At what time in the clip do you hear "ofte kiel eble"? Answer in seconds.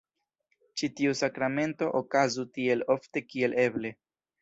2.99-3.97